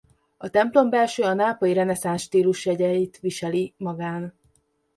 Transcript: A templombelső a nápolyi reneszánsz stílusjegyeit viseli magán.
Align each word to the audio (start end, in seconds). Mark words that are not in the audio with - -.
A 0.37 0.49
templombelső 0.49 1.23
a 1.23 1.33
nápolyi 1.33 1.73
reneszánsz 1.73 2.21
stílusjegyeit 2.21 3.19
viseli 3.19 3.73
magán. 3.77 4.35